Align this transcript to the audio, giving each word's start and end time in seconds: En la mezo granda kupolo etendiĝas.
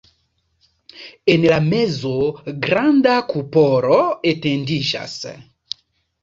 En 1.33 1.43
la 1.51 1.59
mezo 1.65 2.13
granda 2.63 3.13
kupolo 3.35 3.99
etendiĝas. 4.33 5.15